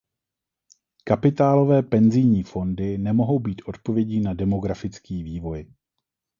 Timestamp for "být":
3.39-3.61